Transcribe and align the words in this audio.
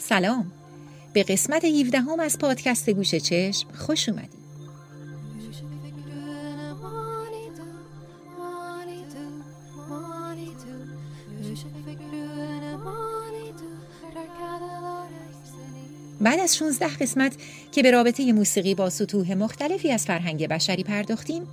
سلام. 0.00 0.52
به 1.12 1.22
قسمت 1.22 1.64
17 1.64 2.00
هم 2.00 2.20
از 2.20 2.38
پادکست 2.38 2.90
گوش 2.90 3.14
چشم 3.14 3.68
خوش 3.74 4.08
اومدید. 4.08 4.40
بعد 16.20 16.40
از 16.40 16.56
16 16.56 16.86
قسمت 16.86 17.36
که 17.72 17.82
به 17.82 17.90
رابطه 17.90 18.32
موسیقی 18.32 18.74
با 18.74 18.90
سطوح 18.90 19.34
مختلفی 19.34 19.90
از 19.90 20.06
فرهنگ 20.06 20.48
بشری 20.48 20.82
پرداختیم 20.82 21.46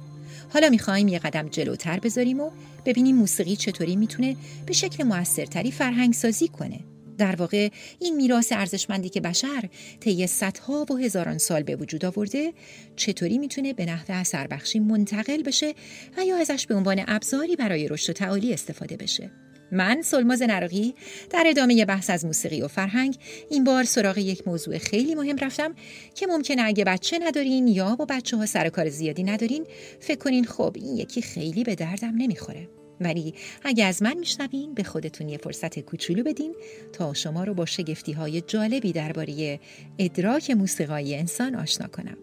حالا 0.54 0.70
می‌خوایم 0.70 1.08
یه 1.08 1.20
قدم 1.20 1.48
جلوتر 1.48 2.00
بذاریم 2.00 2.40
و 2.40 2.52
ببینیم 2.86 3.16
موسیقی 3.16 3.56
چطوری 3.56 3.96
می‌تونه 3.96 4.36
به 4.66 4.74
شکل 4.74 5.04
موثرتری 5.04 5.72
فرهنگ 5.72 6.14
سازی 6.14 6.48
کنه. 6.48 6.80
در 7.18 7.36
واقع 7.36 7.70
این 8.00 8.16
میراث 8.16 8.52
ارزشمندی 8.52 9.10
که 9.10 9.22
بشر 9.22 9.70
طی 10.00 10.28
صدها 10.28 10.86
و 10.90 10.96
هزاران 10.96 11.38
سال 11.38 11.64
به 11.64 11.76
وجود 11.76 12.06
آورده 12.06 12.54
چطوری 12.96 13.38
می‌تونه 13.38 13.74
به 13.74 13.86
نحو 13.86 14.06
اثر 14.10 14.48
بخشی 14.48 14.80
منتقل 14.80 15.44
بشه 15.44 15.74
و 16.18 16.26
یا 16.26 16.38
ازش 16.38 16.68
به 16.68 16.76
عنوان 16.76 17.04
ابزاری 17.08 17.56
برای 17.56 17.88
رشد 17.88 18.10
و 18.10 18.14
تعالی 18.14 18.54
استفاده 18.54 18.98
بشه؟ 18.98 19.32
من 19.72 20.02
سلماز 20.02 20.42
نراقی 20.42 20.96
در 21.30 21.44
ادامه 21.48 21.86
بحث 21.86 22.10
از 22.10 22.26
موسیقی 22.26 22.62
و 22.62 22.68
فرهنگ 22.68 23.18
این 23.50 23.64
بار 23.64 23.84
سراغ 23.84 24.18
یک 24.18 24.48
موضوع 24.48 24.78
خیلی 24.78 25.16
مهم 25.16 25.36
رفتم 25.38 25.76
که 26.16 26.28
ممکنه 26.28 26.62
اگه 26.66 26.84
بچه 26.84 27.20
ندارین 27.20 27.68
یا 27.68 27.96
با 27.96 28.06
بچه 28.06 28.38
ها 28.38 28.46
سر 28.46 28.70
کار 28.70 28.90
زیادی 28.90 29.24
ندارین 29.24 29.66
فکر 30.00 30.18
کنین 30.18 30.46
خب 30.46 30.76
این 30.76 30.98
یکی 30.98 31.22
خیلی 31.22 31.64
به 31.64 31.76
دردم 31.76 32.16
نمی‌خوره. 32.18 32.68
ولی 33.02 33.34
اگه 33.64 33.86
از 33.86 34.04
من 34.04 34.18
میشنوین 34.18 34.74
به 34.74 34.84
خودتون 34.84 35.30
یه 35.30 35.38
فرصت 35.38 35.80
کوچولو 35.80 36.24
بدین 36.24 36.56
تا 36.94 37.14
شما 37.14 37.44
رو 37.44 37.54
با 37.54 37.66
شگفتی 37.66 38.12
های 38.12 38.42
جالبی 38.42 38.92
درباره 38.92 39.60
ادراک 40.00 40.52
موسیقایی 40.52 41.16
انسان 41.16 41.56
آشنا 41.56 41.88
کنم. 41.88 42.18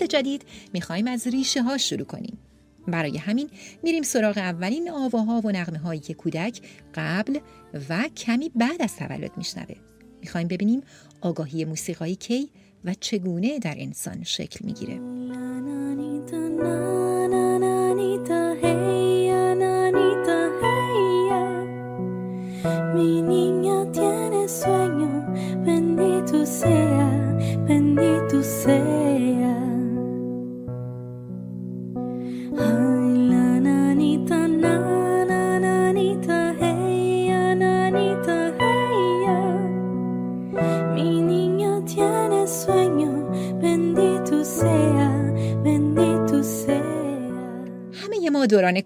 فصل 0.00 0.06
جدید 0.06 0.42
می‌خوایم 0.72 1.06
از 1.06 1.26
ریشه 1.26 1.62
ها 1.62 1.78
شروع 1.78 2.06
کنیم. 2.06 2.38
برای 2.88 3.18
همین 3.18 3.50
میریم 3.82 4.02
سراغ 4.02 4.38
اولین 4.38 4.90
آواها 4.90 5.40
و 5.44 5.50
نغمه 5.50 5.78
هایی 5.78 6.00
که 6.00 6.14
کودک 6.14 6.60
قبل 6.94 7.38
و 7.88 8.08
کمی 8.16 8.50
بعد 8.54 8.82
از 8.82 8.96
تولد 8.96 9.30
میشنوه. 9.36 9.76
می‌خوایم 10.20 10.48
ببینیم 10.48 10.80
آگاهی 11.20 11.64
موسیقایی 11.64 12.16
کی 12.16 12.48
و 12.84 12.94
چگونه 13.00 13.58
در 13.58 13.74
انسان 13.78 14.24
شکل 14.24 14.64
می‌گیره. 14.64 15.00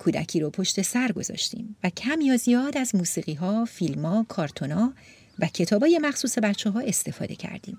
کودکی 0.05 0.41
رو 0.41 0.51
پشت 0.51 0.83
سر 0.83 1.13
گذاشتیم 1.13 1.77
و 1.85 1.91
کم 1.91 2.21
یا 2.21 2.37
زیاد 2.37 2.77
از 2.77 2.95
موسیقی 2.95 3.35
ها، 3.35 3.65
فیلم 3.65 4.07
ها، 4.07 4.27
کارتون 4.29 4.73
ها 4.73 4.93
و 5.39 5.47
کتابای 5.47 5.99
مخصوص 5.99 6.39
بچه 6.39 6.71
ها 6.71 6.81
استفاده 6.81 7.35
کردیم. 7.35 7.79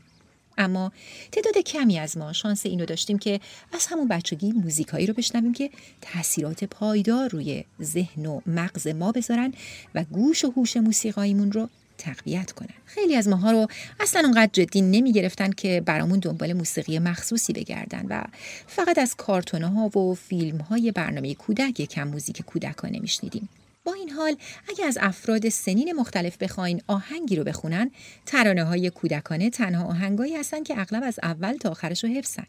اما 0.58 0.92
تعداد 1.32 1.58
کمی 1.58 2.00
از 2.00 2.18
ما 2.18 2.34
شانس 2.34 2.66
اینو 2.66 2.86
داشتیم 2.86 3.18
که 3.18 3.40
از 3.74 3.86
همون 3.86 4.08
بچگی 4.08 4.52
موزیکایی 4.52 5.06
رو 5.08 5.14
بشنویم 5.14 5.54
که 5.54 5.70
تاثیرات 6.02 6.64
پایدار 6.64 7.30
روی 7.30 7.64
ذهن 7.82 8.26
و 8.26 8.42
مغز 8.46 8.88
ما 8.88 9.12
بذارن 9.12 9.54
و 9.96 10.04
گوش 10.04 10.46
و 10.46 10.52
هوش 10.52 10.78
موسیقاییمون 10.78 11.52
رو 11.52 11.70
تقویت 11.98 12.52
کنن. 12.52 12.70
خیلی 12.86 13.16
از 13.16 13.28
ماها 13.28 13.52
رو 13.52 13.68
اصلا 14.00 14.22
اونقدر 14.22 14.50
جدی 14.54 14.82
نمی 14.82 15.12
گرفتن 15.12 15.52
که 15.52 15.82
برامون 15.86 16.20
دنبال 16.20 16.54
موسیقی 16.54 17.00
مخصوصی 17.00 17.54
بگردن 17.54 18.06
و 18.10 18.24
فقط 18.68 18.98
از 18.98 19.16
کارتونه 19.16 19.68
ها 19.68 20.00
و 20.00 20.16
فیلم 20.16 20.58
های 20.58 20.92
برنامه 20.92 21.36
کودک 21.36 21.82
کم 21.82 22.08
موزیک 22.08 22.42
کودکانه 22.42 23.00
میشنیدیم 23.00 23.50
با 23.84 23.94
این 23.94 24.10
حال 24.10 24.36
اگه 24.70 24.86
از 24.86 24.98
افراد 25.02 25.50
سنین 25.50 25.94
مختلف 25.94 26.38
بخواین 26.38 26.82
آهنگی 26.88 27.36
رو 27.36 27.44
بخونن 27.44 27.92
ترانه 28.26 28.64
های 28.64 28.90
کودکانه 28.90 29.50
تنها 29.50 29.86
آهنگایی 29.86 30.36
هستن 30.36 30.64
که 30.64 30.80
اغلب 30.80 31.04
از 31.04 31.20
اول 31.24 31.58
تا 31.58 31.70
آخرش 31.70 32.04
رو 32.04 32.10
حفظن. 32.10 32.46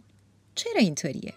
چرا 0.55 0.81
اینطوریه؟ 0.81 1.33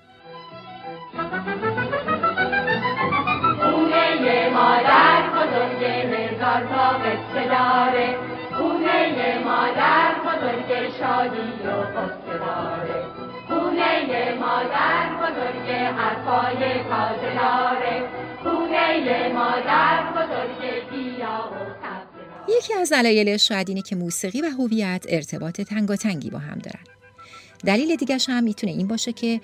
قصه 7.20 7.48
داره 7.50 8.18
خونه 8.58 9.40
مادر 9.46 10.16
بزرگ 10.26 10.92
شادی 11.00 11.50
و 11.66 11.72
قصه 11.72 12.38
داره 12.40 13.06
خونه 13.48 14.34
مادر 14.40 15.10
بزرگ 15.22 15.70
حرفای 15.70 16.84
تازه 16.84 17.36
داره 17.36 18.10
خونه 18.44 19.34
مادر 19.34 20.04
بزرگ 20.12 20.92
گیا 20.92 21.50
و 21.52 22.52
یکی 22.58 22.74
از 22.74 22.94
دلایل 22.94 23.38
شاید 23.38 23.70
اینه 23.70 23.82
که 23.82 23.96
موسیقی 23.96 24.42
و 24.42 24.50
هویت 24.60 25.06
ارتباط 25.10 25.62
تنگاتنگی 25.62 26.30
با 26.30 26.40
هم 26.40 26.58
دارن. 26.58 26.84
دلیل 27.66 27.96
دیگرش 27.96 28.30
هم 28.30 28.44
می‌تونه 28.44 28.74
این 28.74 28.88
باشه 28.88 29.14
که 29.14 29.42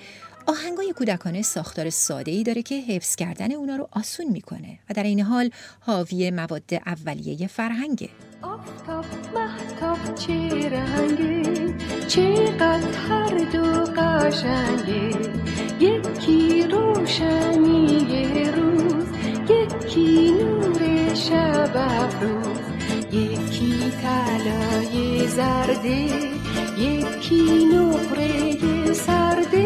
آهنگای 0.48 0.94
کودکانه 0.98 1.42
ساختار 1.42 1.90
ساده 1.90 2.32
ای 2.32 2.44
داره 2.44 2.62
که 2.62 2.76
حفظ 2.76 3.16
کردن 3.16 3.52
اونا 3.52 3.76
رو 3.76 3.88
آسون 3.92 4.26
می‌کنه 4.32 4.80
و 4.90 4.94
در 4.94 5.04
این 5.04 5.20
حال 5.20 5.50
حاوی 5.80 6.32
مواد 6.32 6.74
اولیه 6.86 7.48
فرهنگه. 7.48 8.10
آفتاب 8.42 9.06
محتاب 9.36 10.16
چه 10.16 10.34
رنگه 10.70 11.74
چقدر 12.08 12.98
هر 13.10 13.38
دو 13.38 13.84
قشنگه 13.98 15.10
یکی 15.80 16.68
روشنی 16.68 18.52
روز 18.52 19.06
یکی 19.50 20.32
نور 20.32 21.14
شب 21.16 21.72
افروز. 21.76 22.58
یکی 23.12 23.92
طلای 24.02 25.28
زرده 25.28 26.10
یکی 26.78 27.66
نقره 27.66 28.94
سرده. 28.94 29.65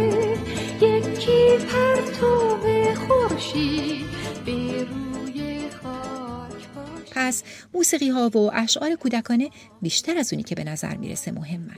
پس 7.11 7.43
موسیقی 7.73 8.09
ها 8.09 8.29
و 8.29 8.51
اشعار 8.53 8.95
کودکانه 8.95 9.49
بیشتر 9.81 10.17
از 10.17 10.33
اونی 10.33 10.43
که 10.43 10.55
به 10.55 10.63
نظر 10.63 10.97
می‌رسه 10.97 11.31
مهمن 11.31 11.77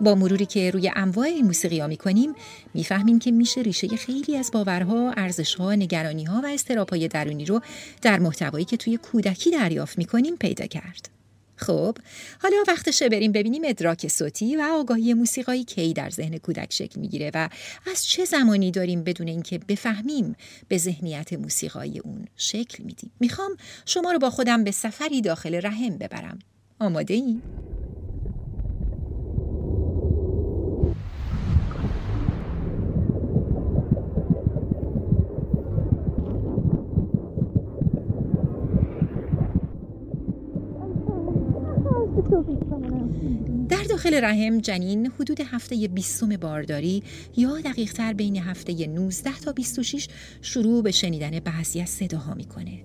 با 0.00 0.14
مروری 0.14 0.46
که 0.46 0.70
روی 0.70 0.90
انواع 0.96 1.26
این 1.26 1.44
موسیقی 1.44 1.80
ها 1.80 1.86
می 1.86 1.96
کنیم 1.96 2.34
می‌فهمیم 2.74 3.18
که 3.18 3.30
میشه 3.30 3.60
ریشه 3.60 3.88
خیلی 3.88 4.36
از 4.36 4.50
باورها، 4.50 5.12
ارزشها، 5.16 5.74
نگرانی 5.74 6.24
ها 6.24 6.40
و 6.44 6.46
استراپای 6.46 7.08
درونی 7.08 7.44
رو 7.44 7.60
در 8.02 8.18
محتوایی 8.18 8.64
که 8.64 8.76
توی 8.76 8.96
کودکی 8.96 9.50
دریافت 9.50 9.98
می 9.98 10.04
کنیم 10.04 10.36
پیدا 10.36 10.66
کرد. 10.66 11.15
خب 11.56 11.98
حالا 12.42 12.56
وقتشه 12.68 13.08
بریم 13.08 13.32
ببینیم 13.32 13.62
ادراک 13.64 14.08
صوتی 14.08 14.56
و 14.56 14.68
آگاهی 14.72 15.14
موسیقایی 15.14 15.64
کی 15.64 15.92
در 15.92 16.10
ذهن 16.10 16.38
کودک 16.38 16.72
شکل 16.72 17.00
می‌گیره 17.00 17.30
و 17.34 17.48
از 17.90 18.04
چه 18.04 18.24
زمانی 18.24 18.70
داریم 18.70 19.04
بدون 19.04 19.28
اینکه 19.28 19.58
بفهمیم 19.58 20.36
به 20.68 20.78
ذهنیت 20.78 21.32
موسیقایی 21.32 21.98
اون 21.98 22.24
شکل 22.36 22.84
میدیم 22.84 23.10
می‌خوام 23.20 23.56
شما 23.86 24.12
رو 24.12 24.18
با 24.18 24.30
خودم 24.30 24.64
به 24.64 24.70
سفری 24.70 25.20
داخل 25.20 25.60
رحم 25.62 25.98
ببرم 25.98 26.38
آماده 26.78 27.14
این؟ 27.14 27.42
در 43.68 43.84
داخل 43.96 44.24
رحم 44.24 44.58
جنین 44.58 45.06
حدود 45.06 45.40
هفته 45.40 45.88
بیستم 45.88 46.36
بارداری 46.36 47.02
یا 47.36 47.60
دقیقتر 47.60 48.12
بین 48.12 48.36
هفته 48.36 48.86
19 48.86 49.38
تا 49.38 49.52
26 49.52 50.08
شروع 50.42 50.82
به 50.82 50.90
شنیدن 50.90 51.40
بعضی 51.40 51.80
از 51.80 51.90
صداها 51.90 52.34
می‌کنه 52.34 52.82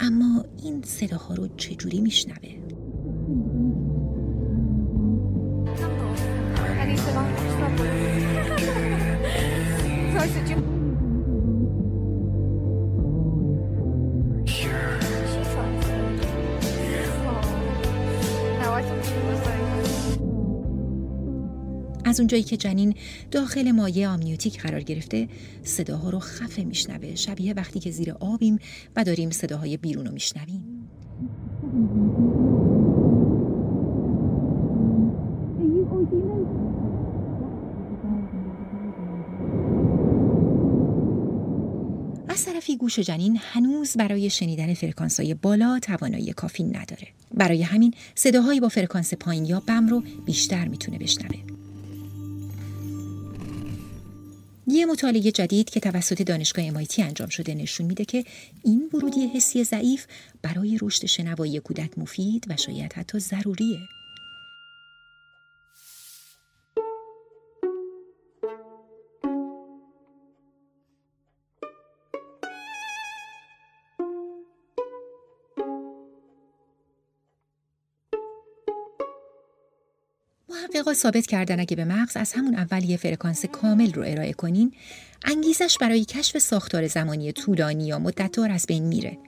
اما 0.00 0.44
این 0.64 0.82
صداها 0.82 1.34
رو 1.34 1.48
چجوری 1.56 2.00
میشنوه؟ 2.00 2.85
از 22.16 22.20
اونجایی 22.20 22.42
که 22.42 22.56
جنین 22.56 22.94
داخل 23.30 23.70
مایه 23.70 24.08
آمنیوتیک 24.08 24.62
قرار 24.62 24.80
گرفته 24.80 25.28
صداها 25.62 26.10
رو 26.10 26.18
خفه 26.18 26.64
میشنوه 26.64 27.14
شبیه 27.14 27.54
وقتی 27.54 27.80
که 27.80 27.90
زیر 27.90 28.12
آبیم 28.12 28.58
و 28.96 29.04
داریم 29.04 29.30
صداهای 29.30 29.76
بیرون 29.76 30.06
رو 30.06 30.12
میشنویم 30.12 30.88
از 42.28 42.44
طرفی 42.44 42.76
گوش 42.76 42.98
جنین 42.98 43.38
هنوز 43.40 43.96
برای 43.96 44.30
شنیدن 44.30 44.74
فرکانس 44.74 45.20
های 45.20 45.34
بالا 45.34 45.78
توانایی 45.78 46.32
کافی 46.32 46.64
نداره. 46.64 47.08
برای 47.34 47.62
همین 47.62 47.94
صداهایی 48.14 48.60
با 48.60 48.68
فرکانس 48.68 49.14
پایین 49.14 49.44
یا 49.44 49.62
بم 49.66 49.86
رو 49.86 50.02
بیشتر 50.26 50.68
می‌تونه 50.68 50.98
بشنوه. 50.98 51.55
یه 54.66 54.86
مطالعه 54.86 55.32
جدید 55.32 55.70
که 55.70 55.80
توسط 55.80 56.22
دانشگاه 56.22 56.70
MIT 56.70 56.98
انجام 56.98 57.28
شده 57.28 57.54
نشون 57.54 57.86
میده 57.86 58.04
که 58.04 58.24
این 58.64 58.90
ورودی 58.94 59.26
حسی 59.26 59.64
ضعیف 59.64 60.06
برای 60.42 60.78
رشد 60.82 61.06
شنوایی 61.06 61.60
کودک 61.60 61.98
مفید 61.98 62.46
و 62.48 62.56
شاید 62.56 62.92
حتی 62.92 63.18
ضروریه. 63.18 63.78
محققا 80.74 80.94
ثابت 80.94 81.26
کردن 81.26 81.60
اگه 81.60 81.76
به 81.76 81.84
مغز 81.84 82.16
از 82.16 82.32
همون 82.32 82.54
اول 82.54 82.84
یه 82.84 82.96
فرکانس 82.96 83.44
کامل 83.46 83.92
رو 83.92 84.02
ارائه 84.06 84.32
کنین 84.32 84.72
انگیزش 85.24 85.78
برای 85.80 86.04
کشف 86.04 86.38
ساختار 86.38 86.86
زمانی 86.86 87.32
طولانی 87.32 87.86
یا 87.86 87.98
مدتدار 87.98 88.50
از 88.50 88.66
بین 88.66 88.84
میره. 88.84 89.18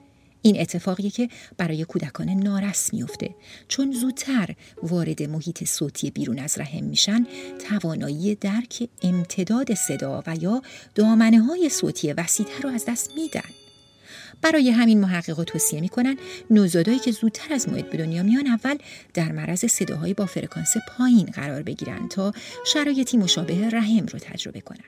این 0.41 0.61
اتفاقیه 0.61 1.09
که 1.09 1.29
برای 1.57 1.85
کودکان 1.85 2.29
نارس 2.29 2.93
میفته. 2.93 3.35
چون 3.67 3.91
زودتر 3.91 4.55
وارد 4.83 5.23
محیط 5.23 5.63
صوتی 5.63 6.11
بیرون 6.11 6.39
از 6.39 6.57
رحم 6.57 6.83
میشن 6.83 7.27
توانایی 7.69 8.35
درک 8.35 8.89
امتداد 9.03 9.73
صدا 9.73 10.23
و 10.27 10.35
یا 10.41 10.61
دامنه 10.95 11.39
های 11.41 11.69
صوتی 11.69 12.13
وسیعتر 12.13 12.61
رو 12.63 12.69
از 12.69 12.85
دست 12.85 13.11
میدن. 13.15 13.58
برای 14.41 14.69
همین 14.69 14.99
محققا 14.99 15.43
توصیه 15.43 15.81
می‌کنن 15.81 16.17
نوزادایی 16.49 16.99
که 16.99 17.11
زودتر 17.11 17.53
از 17.53 17.69
موعد 17.69 17.89
به 17.89 17.97
دنیا 17.97 18.23
میان 18.23 18.47
اول 18.47 18.77
در 19.13 19.31
معرض 19.31 19.65
صداهایی 19.65 20.13
با 20.13 20.25
فرکانس 20.25 20.73
پایین 20.97 21.25
قرار 21.25 21.63
بگیرن 21.63 22.07
تا 22.07 22.33
شرایطی 22.65 23.17
مشابه 23.17 23.69
رحم 23.69 24.05
رو 24.05 24.19
تجربه 24.19 24.61
کنن. 24.61 24.85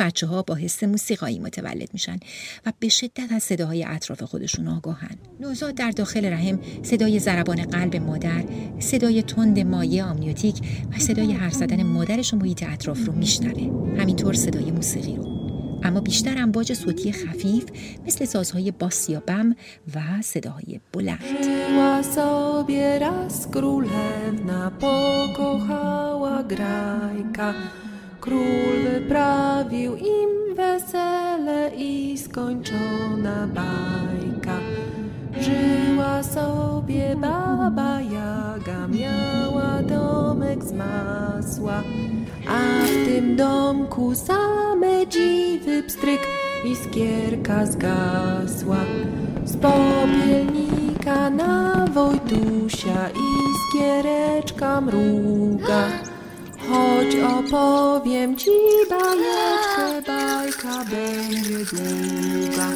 بچه 0.00 0.26
ها 0.26 0.42
با 0.42 0.54
حس 0.54 0.84
موسیقایی 0.84 1.38
متولد 1.38 1.88
میشن 1.92 2.18
و 2.66 2.72
به 2.78 2.88
شدت 2.88 3.32
از 3.32 3.42
صداهای 3.42 3.84
اطراف 3.84 4.22
خودشون 4.22 4.68
آگاهن. 4.68 5.16
نوزاد 5.40 5.74
در 5.74 5.90
داخل 5.90 6.24
رحم 6.24 6.60
صدای 6.82 7.18
ضربان 7.18 7.62
قلب 7.62 7.96
مادر، 7.96 8.44
صدای 8.78 9.22
تند 9.22 9.58
مایه 9.58 10.04
آمنیوتیک 10.04 10.60
و 10.92 10.98
صدای 10.98 11.32
حرف 11.32 11.52
زدن 11.52 11.82
مادرش 11.82 12.34
و 12.34 12.36
محیط 12.36 12.64
اطراف 12.68 13.06
رو 13.06 13.12
میشنوه. 13.12 13.96
همینطور 14.00 14.34
صدای 14.34 14.70
موسیقی 14.70 15.16
رو. 15.16 15.40
اما 15.82 16.00
بیشتر 16.00 16.38
امواج 16.38 16.72
صوتی 16.74 17.12
خفیف 17.12 17.64
مثل 18.06 18.24
سازهای 18.24 18.70
باس 18.70 19.08
یا 19.08 19.20
بم 19.26 19.56
و 19.94 20.22
صداهای 20.22 20.80
بلند. 20.92 21.20
Im 29.68 30.54
wesele 30.56 31.70
i 31.76 32.18
skończona 32.18 33.46
bajka. 33.46 34.56
Żyła 35.40 36.22
sobie 36.22 37.16
baba 37.16 38.00
Jaga, 38.00 38.88
miała 38.88 39.82
domek 39.82 40.64
z 40.64 40.72
masła, 40.72 41.82
a 42.48 42.84
w 42.84 43.06
tym 43.06 43.36
domku 43.36 44.14
same 44.14 45.06
dziwy 45.06 45.82
pstryk 45.82 46.20
i 46.64 46.76
skierka 46.76 47.66
zgasła. 47.66 48.78
Z 49.44 49.56
popielnika 49.56 51.30
na 51.30 51.86
Wojtusia 51.94 53.08
i 53.08 53.30
skiereczka 53.68 54.80
mruga. 54.80 56.09
Chodź 56.70 57.16
opowiem 57.38 58.36
ci 58.36 58.50
bajeczkę, 58.90 60.02
bajka 60.06 60.84
będzie 60.84 61.64
długa. 61.64 62.68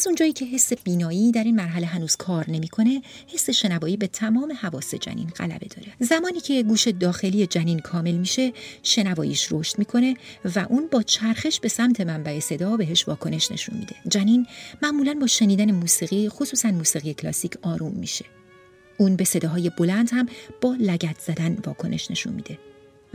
از 0.00 0.06
اونجایی 0.06 0.32
که 0.32 0.44
حس 0.44 0.72
بینایی 0.72 1.32
در 1.32 1.44
این 1.44 1.56
مرحله 1.56 1.86
هنوز 1.86 2.16
کار 2.16 2.50
نمی‌کنه 2.50 3.02
حس 3.26 3.50
شنوایی 3.50 3.96
به 3.96 4.06
تمام 4.06 4.52
حواس 4.52 4.94
جنین 4.94 5.28
غلبه 5.28 5.66
داره. 5.66 5.92
زمانی 5.98 6.40
که 6.40 6.62
گوش 6.62 6.88
داخلی 6.88 7.46
جنین 7.46 7.78
کامل 7.78 8.14
میشه 8.14 8.52
شنواییش 8.82 9.48
رشد 9.50 9.78
می‌کنه 9.78 10.16
و 10.54 10.66
اون 10.68 10.88
با 10.92 11.02
چرخش 11.02 11.60
به 11.60 11.68
سمت 11.68 12.00
منبع 12.00 12.40
صدا 12.40 12.76
بهش 12.76 13.08
واکنش 13.08 13.52
نشون 13.52 13.78
میده. 13.78 13.96
جنین 14.08 14.46
معمولا 14.82 15.14
با 15.20 15.26
شنیدن 15.26 15.70
موسیقی 15.70 16.28
خصوصا 16.28 16.70
موسیقی 16.70 17.14
کلاسیک 17.14 17.56
آروم 17.62 17.92
میشه. 17.92 18.24
اون 18.98 19.16
به 19.16 19.24
صداهای 19.24 19.70
بلند 19.78 20.10
هم 20.12 20.28
با 20.60 20.76
لگت 20.80 21.20
زدن 21.20 21.58
واکنش 21.66 22.10
نشون 22.10 22.32
میده 22.32 22.58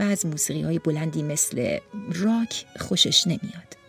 و 0.00 0.02
از 0.02 0.26
موسیقی 0.26 0.62
های 0.62 0.78
بلندی 0.78 1.22
مثل 1.22 1.78
راک 2.12 2.66
خوشش 2.78 3.26
نمیاد. 3.26 3.85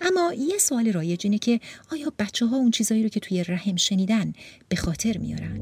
اما 0.00 0.32
یه 0.32 0.58
سوال 0.58 0.92
رایج 0.92 1.20
اینه 1.24 1.38
که 1.38 1.60
آیا 1.92 2.12
بچه 2.18 2.46
ها 2.46 2.56
اون 2.56 2.70
چیزایی 2.70 3.02
رو 3.02 3.08
که 3.08 3.20
توی 3.20 3.44
رحم 3.44 3.76
شنیدن 3.76 4.32
به 4.68 4.76
خاطر 4.76 5.18
میارن؟ 5.18 5.60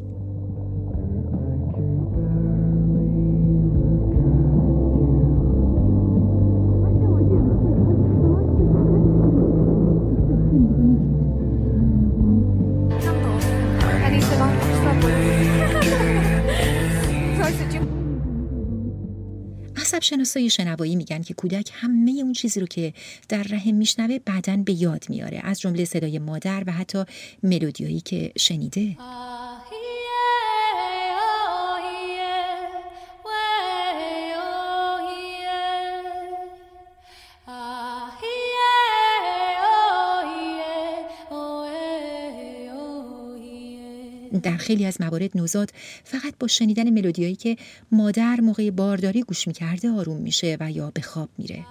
شناسای 20.04 20.50
شنوایی 20.50 20.96
میگن 20.96 21.22
که 21.22 21.34
کودک 21.34 21.70
همه 21.72 22.10
اون 22.10 22.32
چیزی 22.32 22.60
رو 22.60 22.66
که 22.66 22.92
در 23.28 23.42
رحم 23.42 23.74
میشنوه 23.74 24.18
بعدا 24.18 24.56
به 24.56 24.72
یاد 24.72 25.04
میاره. 25.08 25.40
از 25.44 25.60
جمله 25.60 25.84
صدای 25.84 26.18
مادر 26.18 26.62
و 26.66 26.72
حتی 26.72 27.04
ملودیایی 27.42 28.00
که 28.00 28.32
شنیده. 28.38 28.96
در 44.42 44.56
خیلی 44.56 44.86
از 44.86 45.00
موارد 45.00 45.30
نوزاد 45.34 45.70
فقط 46.04 46.34
با 46.40 46.46
شنیدن 46.46 46.90
ملودیایی 46.90 47.36
که 47.36 47.56
مادر 47.92 48.40
موقع 48.40 48.70
بارداری 48.70 49.22
گوش 49.22 49.48
می‌کرده 49.48 49.90
آروم 49.90 50.16
میشه 50.16 50.56
و 50.60 50.70
یا 50.70 50.90
به 50.90 51.00
خواب 51.00 51.28
میره. 51.38 51.66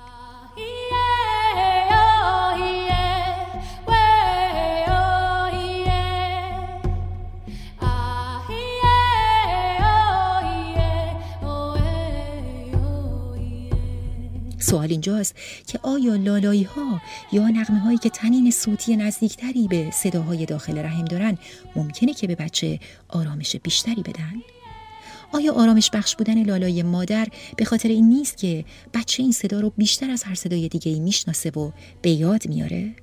سوال 14.74 14.92
اینجاست 14.92 15.36
که 15.68 15.80
آیا 15.84 16.15
لالایی 16.15 16.63
ها 16.63 17.01
یا 17.32 17.48
نغمه 17.48 17.80
هایی 17.80 17.98
که 17.98 18.10
تنین 18.10 18.51
صوتی 18.51 18.96
نزدیکتری 18.96 19.68
به 19.68 19.92
صداهای 19.92 20.46
داخل 20.46 20.77
رحم 20.77 21.06
دارن 21.06 21.38
ممکنه 21.75 22.13
که 22.13 22.27
به 22.27 22.36
بچه 22.36 22.80
آرامش 23.10 23.56
بیشتری 23.56 24.01
بدن؟ 24.01 24.34
آیا 25.34 25.53
آرامش 25.53 25.89
بخش 25.94 26.15
بودن 26.15 26.44
لالای 26.44 26.84
مادر 26.84 27.27
به 27.58 27.65
خاطر 27.65 27.89
این 27.89 28.10
نیست 28.10 28.38
که 28.38 28.65
بچه 28.94 29.24
این 29.24 29.32
صدا 29.32 29.60
رو 29.60 29.74
بیشتر 29.77 30.10
از 30.10 30.24
هر 30.24 30.36
صدای 30.36 30.68
دیگه 30.68 30.92
ای 30.92 31.00
می‌شناسه 31.00 31.50
و 31.50 31.72
به 32.01 32.10
یاد 32.10 32.48
میاره؟ 32.48 32.96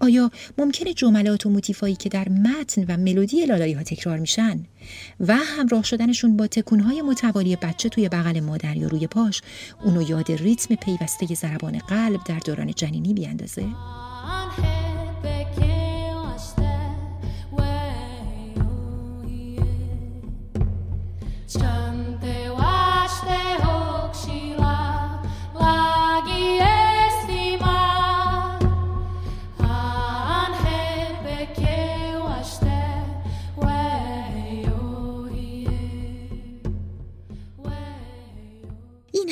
آیا 0.00 0.30
ممکنه 0.58 0.94
جملات 0.94 1.46
و 1.46 1.50
موتیفایی 1.50 1.96
که 1.96 2.08
در 2.08 2.28
متن 2.28 2.84
و 2.88 2.96
ملودی 2.96 3.46
لالایی 3.46 3.72
ها 3.72 3.82
تکرار 3.82 4.18
میشن 4.18 4.64
و 5.20 5.36
همراه 5.36 5.82
شدنشون 5.82 6.36
با 6.36 6.46
تکونهای 6.46 7.02
متوالی 7.02 7.56
بچه 7.56 7.88
توی 7.88 8.08
بغل 8.08 8.40
مادر 8.40 8.76
یا 8.76 8.88
روی 8.88 9.06
پاش 9.06 9.42
اونو 9.84 10.10
یاد 10.10 10.32
ریتم 10.32 10.74
پیوسته 10.74 11.34
ضربان 11.34 11.78
قلب 11.78 12.20
در 12.26 12.38
دوران 12.38 12.72
جنینی 12.72 13.14
بیاندازه؟ 13.14 13.64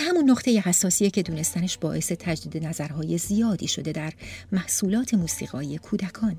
همون 0.07 0.31
نقطه 0.31 0.51
حساسیه 0.51 1.11
که 1.11 1.23
دونستنش 1.23 1.79
باعث 1.79 2.13
تجدید 2.19 2.67
نظرهای 2.67 3.19
زیادی 3.19 3.69
شده 3.69 3.93
در 3.93 4.13
محصولات 4.53 5.15
موسیقایی 5.15 5.79
کودکان. 5.79 6.37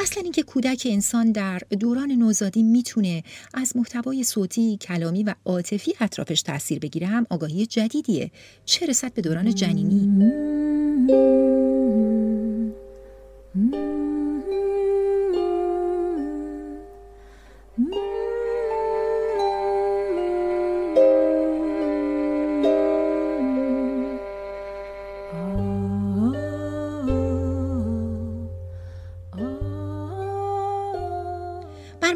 اصلا 0.00 0.22
اینکه 0.22 0.42
کودک 0.42 0.86
انسان 0.90 1.32
در 1.32 1.58
دوران 1.80 2.12
نوزادی 2.12 2.62
می‌تونه 2.62 3.22
از 3.54 3.76
محتوای 3.76 4.24
صوتی، 4.24 4.76
کلامی 4.76 5.22
و 5.22 5.34
عاطفی 5.44 5.94
اطرافش 6.00 6.42
تاثیر 6.42 6.78
بگیره 6.78 7.06
هم 7.06 7.26
آگاهی 7.30 7.66
جدیدیه. 7.66 8.30
چه 8.64 8.86
رسد 8.86 9.14
به 9.14 9.22
دوران 9.22 9.54
جنینی؟ 9.54 10.10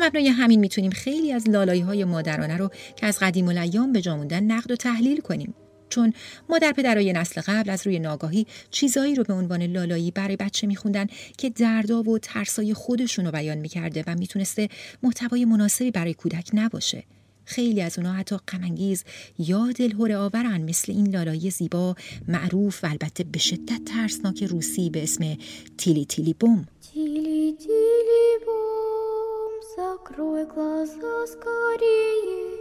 مبنای 0.04 0.28
همین 0.28 0.60
می‌تونیم 0.60 0.90
خیلی 0.90 1.32
از 1.32 1.48
لالایی 1.48 1.80
های 1.80 2.04
مادرانه 2.04 2.56
رو 2.56 2.70
که 2.96 3.06
از 3.06 3.18
قدیم 3.18 3.48
الایام 3.48 3.92
به 3.92 4.00
جاموندن 4.00 4.44
نقد 4.44 4.70
و 4.70 4.76
تحلیل 4.76 5.20
کنیم. 5.20 5.54
چون 5.88 6.12
مادر 6.48 6.72
پدرای 6.72 7.12
نسل 7.12 7.40
قبل 7.40 7.70
از 7.70 7.86
روی 7.86 7.98
ناگاهی 7.98 8.46
چیزایی 8.70 9.14
رو 9.14 9.24
به 9.24 9.32
عنوان 9.32 9.62
لالایی 9.62 10.10
برای 10.10 10.36
بچه 10.36 10.66
میخوندن 10.66 11.06
که 11.38 11.50
دردا 11.50 12.02
و 12.02 12.18
ترسای 12.18 12.74
خودشون 12.74 13.24
رو 13.24 13.30
بیان 13.30 13.58
می‌کرده 13.58 14.04
و 14.06 14.14
می‌تونسته 14.14 14.68
محتوای 15.02 15.44
مناسبی 15.44 15.90
برای 15.90 16.14
کودک 16.14 16.50
نباشه. 16.54 17.04
خیلی 17.44 17.82
از 17.82 17.98
اونا 17.98 18.12
حتی 18.12 18.36
غمانگیز 18.36 19.04
یا 19.38 19.72
دلهور 19.72 20.12
آورن 20.12 20.62
مثل 20.62 20.92
این 20.92 21.08
لالایی 21.08 21.50
زیبا 21.50 21.96
معروف 22.28 22.84
و 22.84 22.86
البته 22.86 23.24
به 23.24 23.38
شدت 23.38 23.80
ترسناک 23.86 24.42
روسی 24.42 24.90
به 24.90 25.02
اسم 25.02 25.36
تیلی 25.78 26.04
تیلی 26.04 26.34
بوم. 26.34 26.66
تیلی 26.92 27.56
تیلی 27.58 28.44
بوم. 28.46 28.63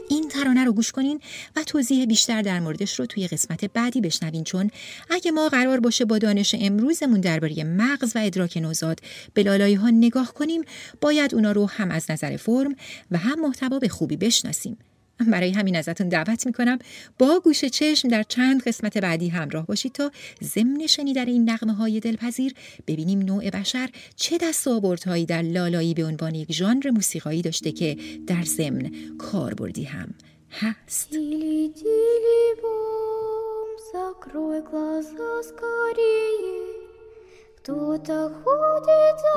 این 0.10 0.30
ترانه 0.30 0.66
رو 0.66 0.74
گوش 0.74 0.92
کنین 0.92 1.20
و 1.56 1.64
توضیح 1.64 2.06
بیشتر 2.06 2.42
در 2.42 2.60
موردش 2.60 3.00
رو 3.00 3.06
توی 3.06 3.28
قسمت 3.28 3.66
بعدی 3.66 4.02
بشنوین 4.02 4.44
چون 4.44 4.70
اگه 5.10 5.32
ما 5.32 5.50
قرار 5.50 5.80
باشه 5.80 6.06
با 6.06 6.18
دانش 6.18 6.56
امروزمون 6.60 7.22
درباره 7.22 7.64
مغز 7.64 8.16
و 8.16 8.20
ادراک 8.20 8.58
نوزاد 8.58 9.00
به 9.34 9.44
لالایی 9.44 9.76
ها 9.76 9.90
نگاه 9.90 10.34
کنیم 10.34 10.62
باید 11.02 11.36
اونا 11.36 11.52
رو 11.52 11.66
هم 11.66 11.92
از 11.92 12.12
نظر 12.12 12.38
فرم 12.38 12.76
و 13.12 13.18
هم 13.18 13.40
محتوا 13.42 13.80
به 13.80 13.88
خوبی 13.88 14.18
بشناسیم. 14.18 14.78
برای 15.27 15.51
همین 15.51 15.77
ازتون 15.77 16.09
دعوت 16.09 16.47
میکنم 16.47 16.79
با 17.19 17.41
گوش 17.45 17.65
چشم 17.65 18.09
در 18.09 18.23
چند 18.23 18.63
قسمت 18.63 18.99
بعدی 18.99 19.29
همراه 19.29 19.67
باشید 19.67 19.93
تا 19.93 20.11
ضمن 20.43 20.87
شنیدن 20.87 21.27
این 21.27 21.51
نقمه 21.51 21.73
های 21.73 22.01
دلپذیر 22.01 22.55
ببینیم 22.87 23.19
نوع 23.19 23.51
بشر 23.51 23.91
چه 24.17 24.39
دستاوردهایی 24.39 25.27
در 25.27 25.43
لالایی 25.43 25.95
به 25.95 26.05
عنوان 26.05 26.35
یک 26.35 26.53
ژانر 26.53 26.91
موسیقایی 26.91 27.43
داشته 27.43 27.73
که 27.73 27.97
در 28.27 28.43
ضمن 28.43 28.91
کاربردی 29.19 29.85
هم 29.85 30.15
هست 30.51 31.09
Кто-то 37.69 38.31
ходит 38.41 39.19
за 39.23 39.32